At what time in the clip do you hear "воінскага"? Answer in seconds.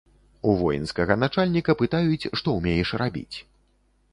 0.61-1.17